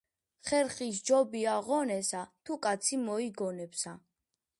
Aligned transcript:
ხერხი 0.47 0.85
სჯობია 0.99 1.53
ღონესა 1.67 2.21
თუ 2.47 2.57
კაცი 2.65 2.99
მოიგონებსა 3.05 3.95